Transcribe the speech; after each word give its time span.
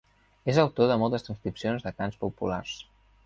És 0.53 0.59
autor 0.63 0.89
de 0.91 0.95
moltes 1.03 1.27
transcripcions 1.27 1.87
de 1.89 1.93
cants 2.01 2.19
populars. 2.27 2.75